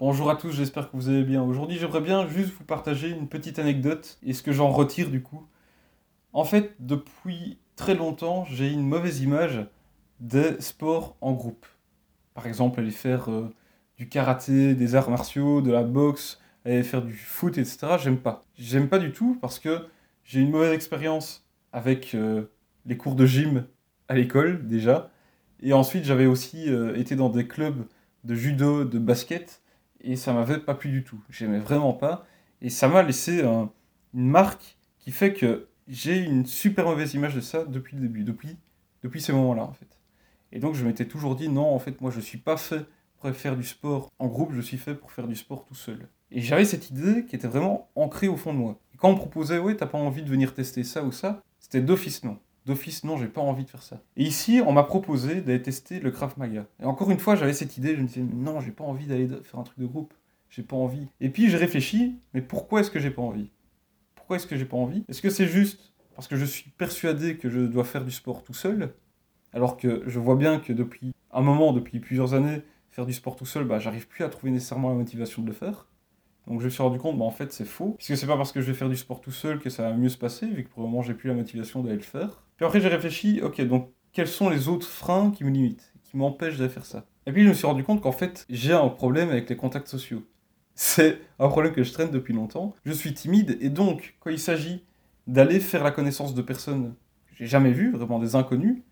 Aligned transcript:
Bonjour 0.00 0.30
à 0.30 0.36
tous, 0.36 0.52
j'espère 0.52 0.90
que 0.90 0.96
vous 0.96 1.10
allez 1.10 1.24
bien. 1.24 1.42
Aujourd'hui, 1.42 1.76
j'aimerais 1.76 2.00
bien 2.00 2.26
juste 2.26 2.54
vous 2.54 2.64
partager 2.64 3.10
une 3.10 3.28
petite 3.28 3.58
anecdote 3.58 4.16
et 4.24 4.32
ce 4.32 4.42
que 4.42 4.50
j'en 4.50 4.70
retire 4.70 5.10
du 5.10 5.22
coup. 5.22 5.46
En 6.32 6.44
fait, 6.44 6.74
depuis 6.78 7.58
très 7.76 7.94
longtemps, 7.94 8.46
j'ai 8.46 8.72
une 8.72 8.88
mauvaise 8.88 9.20
image 9.20 9.66
des 10.18 10.58
sports 10.58 11.18
en 11.20 11.34
groupe. 11.34 11.66
Par 12.32 12.46
exemple, 12.46 12.80
aller 12.80 12.92
faire 12.92 13.30
euh, 13.30 13.54
du 13.98 14.08
karaté, 14.08 14.74
des 14.74 14.94
arts 14.94 15.10
martiaux, 15.10 15.60
de 15.60 15.70
la 15.70 15.82
boxe, 15.82 16.40
aller 16.64 16.82
faire 16.82 17.02
du 17.02 17.12
foot, 17.12 17.58
etc. 17.58 17.98
J'aime 18.02 18.16
pas. 18.16 18.46
J'aime 18.56 18.88
pas 18.88 18.98
du 18.98 19.12
tout 19.12 19.36
parce 19.38 19.58
que 19.58 19.86
j'ai 20.24 20.40
une 20.40 20.50
mauvaise 20.50 20.72
expérience 20.72 21.46
avec 21.74 22.14
euh, 22.14 22.44
les 22.86 22.96
cours 22.96 23.16
de 23.16 23.26
gym 23.26 23.66
à 24.08 24.14
l'école 24.14 24.66
déjà. 24.66 25.10
Et 25.62 25.74
ensuite, 25.74 26.04
j'avais 26.04 26.24
aussi 26.24 26.70
euh, 26.70 26.96
été 26.96 27.16
dans 27.16 27.28
des 27.28 27.46
clubs 27.46 27.84
de 28.24 28.34
judo, 28.34 28.84
de 28.86 28.98
basket, 28.98 29.60
et 30.02 30.16
ça 30.16 30.32
m'avait 30.32 30.58
pas 30.58 30.74
plu 30.74 30.90
du 30.90 31.04
tout. 31.04 31.20
J'aimais 31.30 31.58
vraiment 31.58 31.92
pas. 31.92 32.26
Et 32.62 32.70
ça 32.70 32.88
m'a 32.88 33.02
laissé 33.02 33.42
une 33.42 33.68
marque 34.12 34.76
qui 34.98 35.12
fait 35.12 35.32
que 35.32 35.68
j'ai 35.88 36.18
une 36.18 36.46
super 36.46 36.84
mauvaise 36.86 37.14
image 37.14 37.34
de 37.34 37.40
ça 37.40 37.64
depuis 37.64 37.96
le 37.96 38.02
début, 38.02 38.22
depuis, 38.22 38.56
depuis 39.02 39.20
ces 39.20 39.32
moments-là 39.32 39.62
en 39.62 39.72
fait. 39.72 39.88
Et 40.52 40.58
donc 40.58 40.74
je 40.74 40.84
m'étais 40.84 41.06
toujours 41.06 41.36
dit 41.36 41.48
non, 41.48 41.74
en 41.74 41.78
fait, 41.78 42.00
moi 42.00 42.10
je 42.10 42.20
suis 42.20 42.38
pas 42.38 42.56
fait 42.56 42.84
pour 43.18 43.30
faire 43.34 43.56
du 43.56 43.64
sport 43.64 44.10
en 44.18 44.28
groupe, 44.28 44.52
je 44.52 44.60
suis 44.60 44.78
fait 44.78 44.94
pour 44.94 45.12
faire 45.12 45.26
du 45.26 45.36
sport 45.36 45.64
tout 45.64 45.74
seul. 45.74 46.08
Et 46.30 46.40
j'avais 46.40 46.64
cette 46.64 46.90
idée 46.90 47.24
qui 47.24 47.36
était 47.36 47.48
vraiment 47.48 47.90
ancrée 47.94 48.28
au 48.28 48.36
fond 48.36 48.52
de 48.52 48.58
moi. 48.58 48.78
Et 48.94 48.96
quand 48.96 49.08
on 49.08 49.12
me 49.12 49.18
proposait, 49.18 49.58
ouais, 49.58 49.76
t'as 49.76 49.86
pas 49.86 49.98
envie 49.98 50.22
de 50.22 50.28
venir 50.28 50.54
tester 50.54 50.84
ça 50.84 51.02
ou 51.02 51.12
ça, 51.12 51.42
c'était 51.58 51.80
d'office 51.80 52.24
non. 52.24 52.38
D'office, 52.66 53.04
non, 53.04 53.16
j'ai 53.16 53.26
pas 53.26 53.40
envie 53.40 53.64
de 53.64 53.70
faire 53.70 53.82
ça. 53.82 54.00
Et 54.16 54.24
ici, 54.24 54.60
on 54.64 54.72
m'a 54.72 54.82
proposé 54.82 55.40
d'aller 55.40 55.62
tester 55.62 55.98
le 55.98 56.10
Krav 56.10 56.34
Maga. 56.38 56.66
Et 56.80 56.84
encore 56.84 57.10
une 57.10 57.18
fois, 57.18 57.34
j'avais 57.34 57.54
cette 57.54 57.78
idée, 57.78 57.96
je 57.96 58.02
me 58.02 58.06
disais, 58.06 58.20
non, 58.20 58.60
j'ai 58.60 58.70
pas 58.70 58.84
envie 58.84 59.06
d'aller 59.06 59.28
faire 59.42 59.60
un 59.60 59.62
truc 59.62 59.78
de 59.78 59.86
groupe. 59.86 60.12
J'ai 60.50 60.62
pas 60.62 60.76
envie. 60.76 61.06
Et 61.20 61.30
puis 61.30 61.48
j'ai 61.48 61.56
réfléchi, 61.56 62.16
mais 62.34 62.42
pourquoi 62.42 62.80
est-ce 62.80 62.90
que 62.90 62.98
j'ai 62.98 63.10
pas 63.10 63.22
envie? 63.22 63.50
Pourquoi 64.14 64.36
est-ce 64.36 64.46
que 64.46 64.56
j'ai 64.56 64.64
pas 64.64 64.76
envie? 64.76 65.04
Est-ce 65.08 65.22
que 65.22 65.30
c'est 65.30 65.46
juste 65.46 65.92
parce 66.14 66.28
que 66.28 66.36
je 66.36 66.44
suis 66.44 66.70
persuadé 66.70 67.36
que 67.36 67.48
je 67.48 67.60
dois 67.60 67.84
faire 67.84 68.04
du 68.04 68.10
sport 68.10 68.42
tout 68.42 68.52
seul? 68.52 68.92
Alors 69.52 69.76
que 69.76 70.02
je 70.06 70.18
vois 70.18 70.36
bien 70.36 70.58
que 70.58 70.72
depuis 70.72 71.12
un 71.32 71.40
moment, 71.40 71.72
depuis 71.72 72.00
plusieurs 72.00 72.34
années, 72.34 72.62
faire 72.90 73.06
du 73.06 73.12
sport 73.12 73.36
tout 73.36 73.46
seul, 73.46 73.64
bah, 73.64 73.78
j'arrive 73.78 74.08
plus 74.08 74.24
à 74.24 74.28
trouver 74.28 74.50
nécessairement 74.50 74.90
la 74.90 74.96
motivation 74.96 75.42
de 75.42 75.46
le 75.46 75.52
faire. 75.52 75.86
Donc 76.50 76.58
je 76.58 76.64
me 76.64 76.70
suis 76.70 76.82
rendu 76.82 76.98
compte, 76.98 77.16
bah, 77.16 77.24
en 77.24 77.30
fait 77.30 77.52
c'est 77.52 77.64
faux, 77.64 77.94
puisque 77.96 78.16
c'est 78.16 78.26
pas 78.26 78.36
parce 78.36 78.50
que 78.50 78.60
je 78.60 78.66
vais 78.66 78.74
faire 78.74 78.88
du 78.88 78.96
sport 78.96 79.20
tout 79.20 79.30
seul 79.30 79.60
que 79.60 79.70
ça 79.70 79.84
va 79.84 79.94
mieux 79.94 80.08
se 80.08 80.18
passer, 80.18 80.46
vu 80.48 80.64
que 80.64 80.68
pour 80.68 80.82
le 80.82 80.88
moment 80.88 81.00
j'ai 81.00 81.14
plus 81.14 81.28
la 81.28 81.34
motivation 81.34 81.80
d'aller 81.80 81.94
le 81.94 82.02
faire. 82.02 82.42
Puis 82.56 82.66
après 82.66 82.80
j'ai 82.80 82.88
réfléchi, 82.88 83.40
ok, 83.40 83.60
donc 83.68 83.92
quels 84.12 84.26
sont 84.26 84.48
les 84.48 84.66
autres 84.66 84.88
freins 84.88 85.30
qui 85.30 85.44
me 85.44 85.50
limitent, 85.50 85.94
qui 86.02 86.16
m'empêchent 86.16 86.58
de 86.58 86.66
faire 86.66 86.84
ça? 86.84 87.06
Et 87.26 87.32
puis 87.32 87.44
je 87.44 87.48
me 87.50 87.54
suis 87.54 87.68
rendu 87.68 87.84
compte 87.84 88.00
qu'en 88.00 88.10
fait 88.10 88.46
j'ai 88.50 88.72
un 88.72 88.88
problème 88.88 89.30
avec 89.30 89.48
les 89.48 89.56
contacts 89.56 89.86
sociaux. 89.86 90.26
C'est 90.74 91.20
un 91.38 91.46
problème 91.46 91.72
que 91.72 91.84
je 91.84 91.92
traîne 91.92 92.10
depuis 92.10 92.34
longtemps. 92.34 92.74
Je 92.84 92.92
suis 92.92 93.14
timide, 93.14 93.56
et 93.60 93.70
donc 93.70 94.16
quand 94.18 94.30
il 94.30 94.40
s'agit 94.40 94.84
d'aller 95.28 95.60
faire 95.60 95.84
la 95.84 95.92
connaissance 95.92 96.34
de 96.34 96.42
personnes 96.42 96.96
que 97.28 97.36
j'ai 97.36 97.46
jamais 97.46 97.70
vues, 97.70 97.92
vraiment 97.92 98.18
des 98.18 98.34
inconnus, 98.34 98.82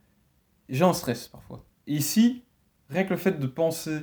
j'ai 0.69 0.85
un 0.85 0.93
stress 0.93 1.27
parfois. 1.27 1.65
Et 1.89 1.95
ici, 1.95 2.45
rien 2.89 3.03
que 3.03 3.11
le 3.11 3.17
fait 3.17 3.41
de 3.41 3.47
penser 3.49 3.99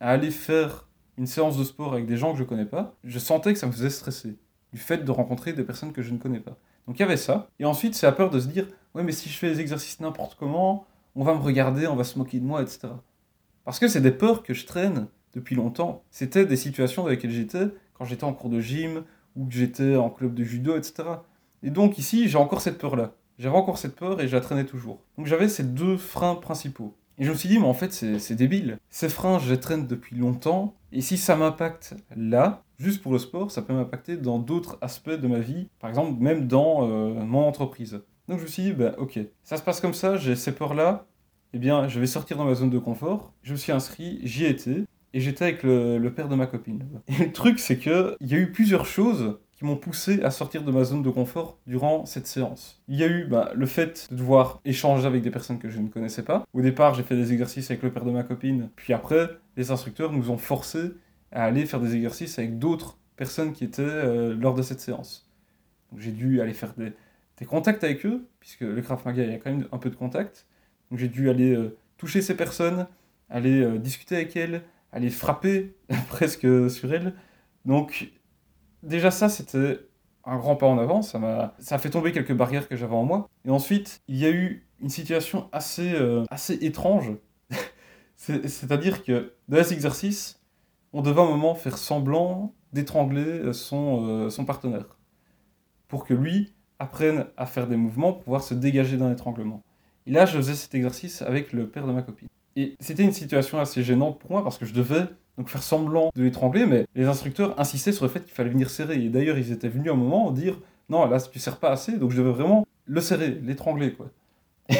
à 0.00 0.10
aller 0.10 0.32
faire 0.32 0.88
une 1.18 1.26
séance 1.26 1.56
de 1.56 1.64
sport 1.64 1.92
avec 1.92 2.06
des 2.06 2.16
gens 2.16 2.32
que 2.32 2.38
je 2.38 2.44
connais 2.44 2.64
pas, 2.64 2.94
je 3.04 3.18
sentais 3.18 3.52
que 3.52 3.58
ça 3.58 3.66
me 3.66 3.72
faisait 3.72 3.90
stresser. 3.90 4.36
Du 4.72 4.78
fait 4.78 5.04
de 5.04 5.10
rencontrer 5.10 5.52
des 5.52 5.62
personnes 5.62 5.92
que 5.92 6.02
je 6.02 6.12
ne 6.12 6.18
connais 6.18 6.40
pas. 6.40 6.56
Donc 6.86 6.98
il 6.98 7.00
y 7.00 7.04
avait 7.04 7.16
ça. 7.16 7.48
Et 7.58 7.64
ensuite, 7.64 7.94
c'est 7.94 8.06
la 8.06 8.12
peur 8.12 8.30
de 8.30 8.40
se 8.40 8.48
dire 8.48 8.66
Ouais, 8.94 9.02
mais 9.02 9.12
si 9.12 9.28
je 9.28 9.38
fais 9.38 9.48
les 9.48 9.60
exercices 9.60 10.00
n'importe 10.00 10.36
comment, 10.36 10.86
on 11.14 11.24
va 11.24 11.34
me 11.34 11.40
regarder, 11.40 11.86
on 11.86 11.96
va 11.96 12.04
se 12.04 12.18
moquer 12.18 12.40
de 12.40 12.44
moi, 12.44 12.62
etc. 12.62 12.88
Parce 13.64 13.78
que 13.78 13.88
c'est 13.88 14.00
des 14.00 14.10
peurs 14.10 14.42
que 14.42 14.54
je 14.54 14.66
traîne 14.66 15.06
depuis 15.32 15.54
longtemps. 15.54 16.02
C'était 16.10 16.44
des 16.44 16.56
situations 16.56 17.02
dans 17.02 17.08
lesquelles 17.08 17.30
j'étais 17.30 17.68
quand 17.94 18.04
j'étais 18.04 18.24
en 18.24 18.32
cours 18.32 18.50
de 18.50 18.60
gym 18.60 19.04
ou 19.36 19.46
que 19.46 19.54
j'étais 19.54 19.96
en 19.96 20.10
club 20.10 20.34
de 20.34 20.44
judo, 20.44 20.76
etc. 20.76 21.08
Et 21.62 21.70
donc 21.70 21.98
ici, 21.98 22.28
j'ai 22.28 22.38
encore 22.38 22.60
cette 22.60 22.78
peur-là. 22.78 23.12
J'avais 23.38 23.56
encore 23.56 23.78
cette 23.78 23.96
peur 23.96 24.20
et 24.20 24.28
je 24.28 24.36
la 24.36 24.40
traînais 24.40 24.64
toujours. 24.64 25.00
Donc 25.16 25.26
j'avais 25.26 25.48
ces 25.48 25.64
deux 25.64 25.96
freins 25.96 26.36
principaux. 26.36 26.94
Et 27.18 27.24
je 27.24 27.30
me 27.30 27.36
suis 27.36 27.48
dit, 27.48 27.58
mais 27.58 27.66
en 27.66 27.74
fait, 27.74 27.92
c'est 27.92 28.34
débile. 28.34 28.78
Ces 28.90 29.08
freins, 29.08 29.38
je 29.38 29.52
les 29.52 29.60
traîne 29.60 29.86
depuis 29.86 30.16
longtemps. 30.16 30.74
Et 30.92 31.00
si 31.00 31.16
ça 31.16 31.36
m'impacte 31.36 31.94
là, 32.16 32.64
juste 32.78 33.02
pour 33.02 33.12
le 33.12 33.18
sport, 33.18 33.50
ça 33.50 33.62
peut 33.62 33.72
m'impacter 33.72 34.16
dans 34.16 34.38
d'autres 34.38 34.78
aspects 34.80 35.10
de 35.10 35.26
ma 35.26 35.38
vie. 35.38 35.68
Par 35.78 35.90
exemple, 35.90 36.20
même 36.20 36.46
dans 36.46 36.88
euh, 36.88 37.14
mon 37.24 37.46
entreprise. 37.46 38.00
Donc 38.28 38.38
je 38.38 38.44
me 38.44 38.48
suis 38.48 38.62
dit, 38.62 38.72
bah 38.72 38.94
ok, 38.98 39.18
ça 39.42 39.56
se 39.56 39.62
passe 39.62 39.80
comme 39.80 39.94
ça, 39.94 40.16
j'ai 40.16 40.34
ces 40.34 40.52
peurs-là. 40.52 41.06
Eh 41.52 41.58
bien, 41.58 41.86
je 41.86 42.00
vais 42.00 42.06
sortir 42.06 42.36
dans 42.36 42.44
ma 42.44 42.54
zone 42.54 42.70
de 42.70 42.78
confort. 42.78 43.32
Je 43.42 43.52
me 43.52 43.56
suis 43.56 43.70
inscrit, 43.70 44.20
j'y 44.24 44.44
étais. 44.44 44.84
Et 45.12 45.20
j'étais 45.20 45.44
avec 45.44 45.62
le, 45.62 45.98
le, 45.98 46.12
père 46.12 46.28
de 46.28 46.34
ma 46.34 46.46
copine. 46.46 46.84
Et 47.06 47.26
le 47.26 47.32
truc, 47.32 47.60
c'est 47.60 47.78
que 47.78 48.16
il 48.20 48.26
y 48.26 48.34
a 48.34 48.38
eu 48.38 48.50
plusieurs 48.50 48.86
choses 48.86 49.38
m'ont 49.64 49.76
poussé 49.76 50.22
à 50.22 50.30
sortir 50.30 50.62
de 50.62 50.70
ma 50.70 50.84
zone 50.84 51.02
de 51.02 51.10
confort 51.10 51.58
durant 51.66 52.06
cette 52.06 52.26
séance. 52.26 52.82
Il 52.88 52.96
y 52.96 53.04
a 53.04 53.08
eu 53.08 53.24
bah, 53.24 53.50
le 53.54 53.66
fait 53.66 54.08
de 54.10 54.16
devoir 54.16 54.60
échanger 54.64 55.06
avec 55.06 55.22
des 55.22 55.30
personnes 55.30 55.58
que 55.58 55.70
je 55.70 55.80
ne 55.80 55.88
connaissais 55.88 56.22
pas. 56.22 56.44
Au 56.52 56.60
départ, 56.60 56.94
j'ai 56.94 57.02
fait 57.02 57.16
des 57.16 57.32
exercices 57.32 57.70
avec 57.70 57.82
le 57.82 57.92
père 57.92 58.04
de 58.04 58.10
ma 58.10 58.22
copine, 58.22 58.70
puis 58.76 58.92
après, 58.92 59.28
les 59.56 59.70
instructeurs 59.70 60.12
nous 60.12 60.30
ont 60.30 60.38
forcés 60.38 60.92
à 61.32 61.44
aller 61.44 61.66
faire 61.66 61.80
des 61.80 61.94
exercices 61.96 62.38
avec 62.38 62.58
d'autres 62.58 62.98
personnes 63.16 63.52
qui 63.52 63.64
étaient 63.64 63.82
euh, 63.82 64.34
lors 64.34 64.54
de 64.54 64.62
cette 64.62 64.80
séance. 64.80 65.30
J'ai 65.96 66.12
dû 66.12 66.40
aller 66.40 66.54
faire 66.54 66.74
des, 66.74 66.92
des, 67.38 67.44
contacts 67.44 67.84
avec 67.84 68.04
eux, 68.06 68.26
puisque 68.40 68.60
le 68.60 68.80
Krav 68.82 69.02
Maga, 69.04 69.24
il 69.24 69.30
y 69.30 69.34
a 69.34 69.38
quand 69.38 69.50
même 69.50 69.66
un 69.72 69.78
peu 69.78 69.90
de 69.90 69.96
contact. 69.96 70.46
Donc 70.90 70.98
j'ai 70.98 71.08
dû 71.08 71.30
aller 71.30 71.54
euh, 71.54 71.76
toucher 71.96 72.22
ces 72.22 72.36
personnes, 72.36 72.86
aller 73.30 73.62
euh, 73.62 73.78
discuter 73.78 74.16
avec 74.16 74.36
elles, 74.36 74.62
aller 74.92 75.10
frapper 75.10 75.74
presque 76.08 76.70
sur 76.70 76.92
elles. 76.92 77.14
Donc 77.64 78.10
déjà 78.84 79.10
ça, 79.10 79.28
c'était 79.28 79.80
un 80.24 80.38
grand 80.38 80.56
pas 80.56 80.66
en 80.66 80.78
avant, 80.78 81.02
ça 81.02 81.18
m'a 81.18 81.54
fait 81.58 81.90
tomber 81.90 82.12
quelques 82.12 82.32
barrières 82.32 82.68
que 82.68 82.76
j'avais 82.76 82.94
en 82.94 83.04
moi. 83.04 83.28
Et 83.44 83.50
ensuite, 83.50 84.02
il 84.08 84.16
y 84.16 84.24
a 84.24 84.30
eu 84.30 84.66
une 84.80 84.88
situation 84.88 85.48
assez, 85.52 85.94
euh, 85.94 86.24
assez 86.30 86.54
étrange. 86.54 87.12
C'est-à-dire 88.16 89.04
que 89.04 89.34
dans 89.48 89.58
les 89.58 89.72
exercices, 89.72 90.40
on 90.92 91.02
devait 91.02 91.20
un 91.20 91.28
moment 91.28 91.54
faire 91.54 91.76
semblant 91.76 92.54
d'étrangler 92.72 93.22
euh, 93.22 93.52
son, 93.52 94.06
euh, 94.08 94.30
son 94.30 94.44
partenaire. 94.44 94.96
Pour 95.88 96.06
que 96.06 96.14
lui 96.14 96.54
apprenne 96.78 97.26
à 97.36 97.46
faire 97.46 97.66
des 97.66 97.76
mouvements 97.76 98.12
pour 98.12 98.24
pouvoir 98.24 98.42
se 98.42 98.54
dégager 98.54 98.96
d'un 98.96 99.12
étranglement. 99.12 99.62
Et 100.06 100.10
là, 100.10 100.26
je 100.26 100.36
faisais 100.36 100.54
cet 100.54 100.74
exercice 100.74 101.22
avec 101.22 101.52
le 101.52 101.68
père 101.68 101.86
de 101.86 101.92
ma 101.92 102.02
copine. 102.02 102.28
Et 102.56 102.76
c'était 102.80 103.02
une 103.02 103.12
situation 103.12 103.58
assez 103.58 103.82
gênante 103.82 104.18
pour 104.20 104.30
moi 104.30 104.42
parce 104.42 104.58
que 104.58 104.66
je 104.66 104.72
devais 104.72 105.06
donc 105.36 105.48
faire 105.48 105.62
semblant 105.62 106.10
de 106.14 106.22
l'étrangler, 106.22 106.66
mais 106.66 106.86
les 106.94 107.06
instructeurs 107.06 107.58
insistaient 107.58 107.92
sur 107.92 108.04
le 108.04 108.10
fait 108.10 108.20
qu'il 108.20 108.32
fallait 108.32 108.50
venir 108.50 108.70
serrer. 108.70 109.02
Et 109.02 109.08
d'ailleurs, 109.08 109.38
ils 109.38 109.50
étaient 109.50 109.68
venus 109.68 109.90
à 109.90 109.94
un 109.94 109.96
moment 109.96 110.30
dire 110.30 110.60
non, 110.88 111.06
là, 111.06 111.20
tu 111.20 111.38
serres 111.38 111.58
pas 111.58 111.70
assez, 111.70 111.96
donc 111.98 112.10
je 112.10 112.18
devais 112.18 112.30
vraiment 112.30 112.66
le 112.86 113.00
serrer, 113.00 113.30
l'étrangler, 113.42 113.94
quoi. 113.94 114.10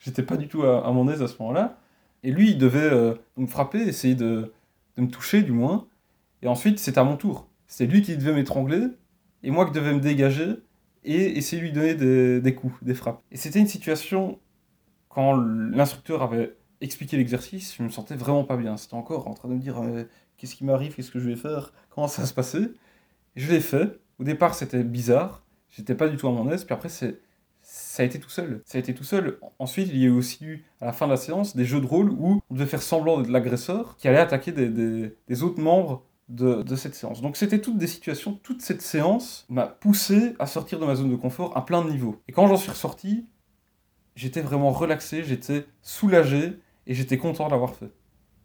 J'étais 0.00 0.22
pas 0.22 0.36
du 0.36 0.48
tout 0.48 0.64
à, 0.64 0.90
mon 0.92 1.08
aise 1.08 1.22
à 1.22 1.28
ce 1.28 1.36
moment-là. 1.40 1.78
Et 2.22 2.32
lui, 2.32 2.50
il 2.50 2.58
devait 2.58 2.78
euh, 2.80 3.14
me 3.36 3.46
frapper, 3.46 3.80
essayer 3.80 4.14
de, 4.14 4.52
de, 4.96 5.02
me 5.02 5.08
toucher, 5.08 5.42
du 5.42 5.52
moins. 5.52 5.86
Et 6.42 6.48
ensuite, 6.48 6.78
c'était 6.78 6.98
à 6.98 7.04
mon 7.04 7.16
tour. 7.16 7.48
C'est 7.66 7.86
lui 7.86 8.02
qui 8.02 8.16
devait 8.16 8.32
m'étrangler, 8.32 8.82
et 9.42 9.50
moi 9.50 9.66
qui 9.66 9.72
devais 9.72 9.92
me 9.92 10.00
dégager, 10.00 10.56
et 11.04 11.38
essayer 11.38 11.62
de 11.62 11.66
lui 11.66 11.72
donner 11.72 11.94
des, 11.94 12.40
des 12.40 12.54
coups, 12.54 12.74
des 12.82 12.94
frappes. 12.94 13.22
Et 13.30 13.36
c'était 13.36 13.60
une 13.60 13.68
situation, 13.68 14.38
quand 15.08 15.34
l'instructeur 15.34 16.22
avait 16.22 16.54
expliquer 16.80 17.16
l'exercice, 17.16 17.74
je 17.76 17.82
me 17.82 17.88
sentais 17.88 18.16
vraiment 18.16 18.44
pas 18.44 18.56
bien. 18.56 18.76
C'était 18.76 18.94
encore 18.94 19.28
en 19.28 19.34
train 19.34 19.48
de 19.48 19.54
me 19.54 19.58
dire 19.58 19.82
euh, 19.82 20.04
qu'est-ce 20.36 20.54
qui 20.54 20.64
m'arrive, 20.64 20.94
qu'est-ce 20.94 21.10
que 21.10 21.18
je 21.18 21.28
vais 21.28 21.36
faire, 21.36 21.72
comment 21.90 22.08
ça 22.08 22.22
va 22.22 22.28
se 22.28 22.34
passer. 22.34 22.68
je 23.36 23.50
l'ai 23.50 23.60
fait. 23.60 24.00
Au 24.18 24.24
départ, 24.24 24.54
c'était 24.54 24.82
bizarre. 24.84 25.44
J'étais 25.70 25.94
pas 25.94 26.08
du 26.08 26.16
tout 26.16 26.28
à 26.28 26.32
mon 26.32 26.50
aise. 26.50 26.64
Puis 26.64 26.72
après, 26.72 26.88
c'est 26.88 27.20
ça 27.68 28.04
a 28.04 28.06
été 28.06 28.20
tout 28.20 28.30
seul. 28.30 28.62
Ça 28.64 28.78
a 28.78 28.80
été 28.80 28.94
tout 28.94 29.04
seul. 29.04 29.38
Ensuite, 29.58 29.88
il 29.88 29.98
y 29.98 30.06
a 30.06 30.12
aussi 30.12 30.44
eu, 30.44 30.64
à 30.80 30.86
la 30.86 30.92
fin 30.92 31.06
de 31.06 31.10
la 31.10 31.16
séance, 31.16 31.56
des 31.56 31.64
jeux 31.64 31.80
de 31.80 31.86
rôle 31.86 32.10
où 32.12 32.40
on 32.48 32.54
devait 32.54 32.66
faire 32.66 32.82
semblant 32.82 33.20
de 33.20 33.30
l'agresseur 33.30 33.96
qui 33.96 34.06
allait 34.06 34.18
attaquer 34.18 34.52
des, 34.52 34.68
des, 34.68 35.42
autres 35.42 35.60
membres 35.60 36.04
de, 36.28 36.62
de, 36.62 36.76
cette 36.76 36.94
séance. 36.94 37.20
Donc 37.22 37.36
c'était 37.36 37.60
toutes 37.60 37.76
des 37.76 37.88
situations, 37.88 38.34
toute 38.44 38.62
cette 38.62 38.82
séance 38.82 39.46
m'a 39.48 39.66
poussé 39.66 40.34
à 40.38 40.46
sortir 40.46 40.78
de 40.78 40.86
ma 40.86 40.94
zone 40.94 41.10
de 41.10 41.16
confort 41.16 41.56
à 41.56 41.66
plein 41.66 41.84
de 41.84 41.90
niveaux. 41.90 42.22
Et 42.28 42.32
quand 42.32 42.46
j'en 42.46 42.56
suis 42.56 42.70
ressorti, 42.70 43.26
j'étais 44.14 44.42
vraiment 44.42 44.70
relaxé, 44.70 45.24
j'étais 45.24 45.66
soulagé, 45.82 46.60
et 46.86 46.94
j'étais 46.94 47.18
content 47.18 47.46
de 47.46 47.50
l'avoir 47.50 47.74
fait. 47.74 47.90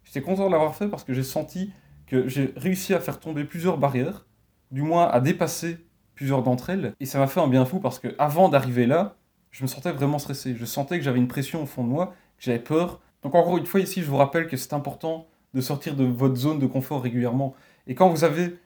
J'étais 0.04 0.22
content 0.22 0.46
de 0.46 0.52
l'avoir 0.52 0.74
fait 0.74 0.88
parce 0.88 1.04
que 1.04 1.12
j'ai 1.12 1.22
senti 1.22 1.72
que 2.06 2.28
j'ai 2.28 2.52
réussi 2.56 2.94
à 2.94 3.00
faire 3.00 3.20
tomber 3.20 3.44
plusieurs 3.44 3.78
barrières, 3.78 4.26
du 4.70 4.82
moins 4.82 5.08
à 5.08 5.20
dépasser 5.20 5.78
plusieurs 6.14 6.42
d'entre 6.42 6.70
elles. 6.70 6.94
Et 7.00 7.06
ça 7.06 7.18
m'a 7.18 7.26
fait 7.26 7.40
un 7.40 7.48
bien 7.48 7.64
fou 7.64 7.80
parce 7.80 7.98
que 7.98 8.14
avant 8.18 8.48
d'arriver 8.48 8.86
là, 8.86 9.16
je 9.50 9.62
me 9.62 9.68
sentais 9.68 9.92
vraiment 9.92 10.18
stressé. 10.18 10.54
Je 10.56 10.64
sentais 10.64 10.98
que 10.98 11.04
j'avais 11.04 11.18
une 11.18 11.28
pression 11.28 11.62
au 11.62 11.66
fond 11.66 11.84
de 11.84 11.88
moi, 11.88 12.14
que 12.38 12.44
j'avais 12.44 12.58
peur. 12.58 13.00
Donc 13.22 13.34
encore 13.34 13.58
une 13.58 13.66
fois 13.66 13.80
ici, 13.80 14.02
je 14.02 14.06
vous 14.06 14.16
rappelle 14.16 14.48
que 14.48 14.56
c'est 14.56 14.72
important 14.72 15.26
de 15.54 15.60
sortir 15.60 15.94
de 15.94 16.04
votre 16.04 16.36
zone 16.36 16.58
de 16.58 16.66
confort 16.66 17.02
régulièrement. 17.02 17.54
Et 17.86 17.94
quand 17.94 18.08
vous 18.08 18.24
avez 18.24 18.58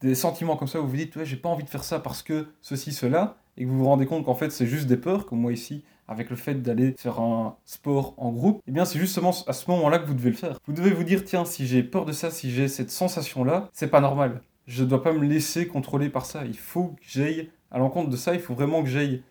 des 0.00 0.14
sentiments 0.14 0.56
comme 0.56 0.68
ça, 0.68 0.78
vous 0.78 0.88
vous 0.88 0.96
dites 0.96 1.16
ouais, 1.16 1.24
j'ai 1.24 1.36
pas 1.36 1.48
envie 1.48 1.64
de 1.64 1.70
faire 1.70 1.84
ça 1.84 1.98
parce 1.98 2.22
que 2.22 2.46
ceci, 2.62 2.92
cela, 2.92 3.36
et 3.58 3.64
que 3.64 3.68
vous 3.68 3.78
vous 3.78 3.84
rendez 3.84 4.06
compte 4.06 4.24
qu'en 4.24 4.34
fait 4.34 4.50
c'est 4.50 4.66
juste 4.66 4.86
des 4.86 4.96
peurs, 4.96 5.26
comme 5.26 5.40
moi 5.40 5.52
ici, 5.52 5.84
avec 6.06 6.30
le 6.30 6.36
fait 6.36 6.54
d'aller 6.54 6.94
faire 6.96 7.20
un 7.20 7.56
sport 7.66 8.14
en 8.16 8.30
groupe, 8.32 8.62
eh 8.66 8.70
bien 8.70 8.86
c'est 8.86 8.98
justement 8.98 9.34
à 9.46 9.52
ce 9.52 9.70
moment-là 9.70 9.98
que 9.98 10.06
vous 10.06 10.14
devez 10.14 10.30
le 10.30 10.36
faire. 10.36 10.58
Vous 10.66 10.72
devez 10.72 10.90
vous 10.90 11.04
dire, 11.04 11.24
tiens, 11.24 11.44
si 11.44 11.66
j'ai 11.66 11.82
peur 11.82 12.06
de 12.06 12.12
ça, 12.12 12.30
si 12.30 12.50
j'ai 12.50 12.68
cette 12.68 12.90
sensation-là, 12.90 13.68
c'est 13.74 13.90
pas 13.90 14.00
normal. 14.00 14.40
Je 14.66 14.84
ne 14.84 14.88
dois 14.88 15.02
pas 15.02 15.12
me 15.12 15.26
laisser 15.26 15.66
contrôler 15.66 16.08
par 16.08 16.24
ça. 16.24 16.44
Il 16.46 16.56
faut 16.56 16.88
que 16.88 17.02
j'aille 17.02 17.50
à 17.70 17.78
l'encontre 17.78 18.08
de 18.08 18.16
ça, 18.16 18.32
il 18.34 18.40
faut 18.40 18.54
vraiment 18.54 18.82
que 18.82 18.88
j'aille 18.88 19.22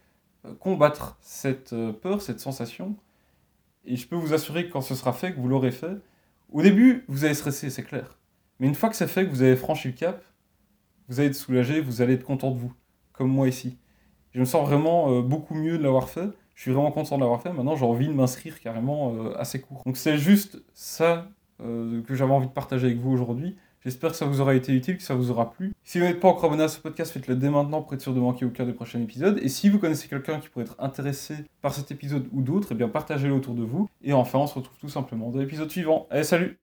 euh, 0.45 0.53
combattre 0.59 1.17
cette 1.21 1.73
euh, 1.73 1.91
peur, 1.91 2.21
cette 2.21 2.39
sensation. 2.39 2.95
Et 3.85 3.95
je 3.95 4.07
peux 4.07 4.15
vous 4.15 4.33
assurer 4.33 4.67
que 4.67 4.73
quand 4.73 4.81
ce 4.81 4.93
sera 4.93 5.13
fait, 5.13 5.33
que 5.33 5.39
vous 5.39 5.47
l'aurez 5.47 5.71
fait, 5.71 5.97
au 6.51 6.61
début, 6.61 7.05
vous 7.07 7.25
allez 7.25 7.33
stresser, 7.33 7.69
c'est 7.69 7.83
clair. 7.83 8.17
Mais 8.59 8.67
une 8.67 8.75
fois 8.75 8.89
que 8.89 8.95
c'est 8.95 9.07
fait, 9.07 9.25
que 9.25 9.31
vous 9.31 9.41
avez 9.41 9.55
franchi 9.55 9.87
le 9.87 9.93
cap, 9.93 10.23
vous 11.07 11.19
allez 11.19 11.29
être 11.29 11.35
soulagé, 11.35 11.81
vous 11.81 12.01
allez 12.01 12.13
être 12.13 12.25
content 12.25 12.51
de 12.51 12.57
vous, 12.57 12.73
comme 13.13 13.29
moi 13.29 13.47
ici. 13.47 13.77
Je 14.37 14.41
me 14.41 14.45
sens 14.45 14.65
vraiment 14.65 15.11
euh, 15.11 15.21
beaucoup 15.21 15.55
mieux 15.55 15.77
de 15.77 15.83
l'avoir 15.83 16.07
fait. 16.07 16.29
Je 16.55 16.61
suis 16.61 16.71
vraiment 16.71 16.91
content 16.91 17.15
de 17.17 17.21
l'avoir 17.21 17.41
fait. 17.41 17.51
Maintenant, 17.51 17.75
j'ai 17.75 17.85
envie 17.85 18.07
de 18.07 18.13
m'inscrire 18.13 18.61
carrément 18.61 19.13
assez 19.35 19.59
court. 19.59 19.81
Donc 19.85 19.97
c'est 19.97 20.17
juste 20.17 20.63
ça 20.73 21.27
que 21.59 22.15
j'avais 22.15 22.31
envie 22.31 22.47
de 22.47 22.51
partager 22.51 22.87
avec 22.87 22.97
vous 22.97 23.11
aujourd'hui. 23.11 23.57
J'espère 23.83 24.11
que 24.11 24.17
ça 24.17 24.25
vous 24.25 24.41
aura 24.41 24.55
été 24.55 24.73
utile, 24.73 24.97
que 24.97 25.03
ça 25.03 25.15
vous 25.15 25.31
aura 25.31 25.51
plu. 25.51 25.73
Si 25.83 25.99
vous 25.99 26.05
n'êtes 26.05 26.19
pas 26.19 26.27
encore 26.27 26.45
abonné 26.45 26.63
à 26.63 26.67
ce 26.67 26.79
podcast, 26.79 27.11
faites-le 27.11 27.35
dès 27.35 27.49
maintenant 27.49 27.81
pour 27.81 27.93
être 27.93 28.01
sûr 28.01 28.13
de 28.13 28.19
manquer 28.19 28.45
aucun 28.45 28.65
des 28.65 28.73
prochains 28.73 28.99
épisodes. 28.99 29.39
Et 29.41 29.49
si 29.49 29.69
vous 29.69 29.79
connaissez 29.79 30.07
quelqu'un 30.07 30.39
qui 30.39 30.49
pourrait 30.49 30.65
être 30.65 30.75
intéressé 30.79 31.35
par 31.61 31.73
cet 31.73 31.91
épisode 31.91 32.27
ou 32.33 32.41
d'autres, 32.41 32.69
eh 32.71 32.75
bien 32.75 32.89
partagez-le 32.89 33.33
autour 33.33 33.53
de 33.53 33.63
vous. 33.63 33.89
Et 34.03 34.13
enfin, 34.13 34.39
on 34.39 34.47
se 34.47 34.55
retrouve 34.55 34.77
tout 34.77 34.89
simplement 34.89 35.29
dans 35.29 35.39
l'épisode 35.39 35.69
suivant. 35.69 36.07
Allez, 36.09 36.23
salut 36.23 36.57